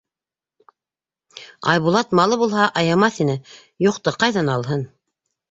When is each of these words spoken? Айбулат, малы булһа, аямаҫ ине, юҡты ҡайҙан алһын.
Айбулат, 1.73 2.15
малы 2.21 2.39
булһа, 2.45 2.65
аямаҫ 2.83 3.21
ине, 3.27 3.37
юҡты 3.91 4.17
ҡайҙан 4.27 4.53
алһын. 4.57 4.85